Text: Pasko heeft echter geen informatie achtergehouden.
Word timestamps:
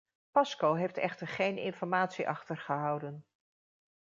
Pasko 0.31 0.73
heeft 0.73 0.97
echter 0.97 1.27
geen 1.27 1.57
informatie 1.57 2.27
achtergehouden. 2.27 3.25